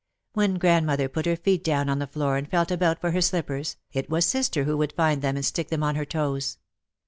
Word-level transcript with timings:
When 0.33 0.55
grandmother 0.55 1.07
put 1.07 1.27
her 1.27 1.35
feet 1.35 1.63
down 1.63 1.87
on 1.87 1.99
the 1.99 2.07
floor 2.07 2.35
and 2.35 2.49
felt 2.49 2.71
about 2.71 2.99
for 2.99 3.11
her 3.11 3.21
slippers, 3.21 3.77
it 3.93 4.09
was 4.09 4.25
sister 4.25 4.63
who 4.63 4.75
would 4.77 4.93
find 4.93 5.21
them 5.21 5.35
and 5.35 5.45
stick 5.45 5.69
them 5.69 5.83
on 5.83 5.93
her 5.93 6.05
toes. 6.05 6.57